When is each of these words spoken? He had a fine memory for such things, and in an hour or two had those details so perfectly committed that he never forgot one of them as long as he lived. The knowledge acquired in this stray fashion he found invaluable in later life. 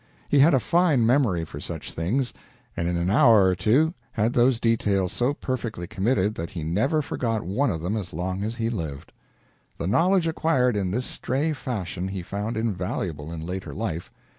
He 0.29 0.39
had 0.39 0.55
a 0.55 0.59
fine 0.59 1.05
memory 1.05 1.45
for 1.45 1.59
such 1.59 1.93
things, 1.93 2.33
and 2.75 2.87
in 2.87 2.97
an 2.97 3.11
hour 3.11 3.45
or 3.45 3.53
two 3.55 3.93
had 4.13 4.33
those 4.33 4.59
details 4.59 5.11
so 5.13 5.31
perfectly 5.31 5.85
committed 5.85 6.33
that 6.33 6.49
he 6.49 6.63
never 6.63 7.03
forgot 7.03 7.43
one 7.43 7.69
of 7.69 7.81
them 7.83 7.95
as 7.95 8.11
long 8.11 8.43
as 8.43 8.55
he 8.55 8.71
lived. 8.71 9.11
The 9.77 9.85
knowledge 9.85 10.25
acquired 10.27 10.75
in 10.75 10.89
this 10.89 11.05
stray 11.05 11.53
fashion 11.53 12.07
he 12.07 12.23
found 12.23 12.57
invaluable 12.57 13.31
in 13.31 13.41
later 13.45 13.75
life. 13.75 14.09